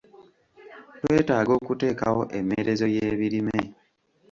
[1.01, 3.59] Twetaaga okuteekawo emmerezo y'ebirime.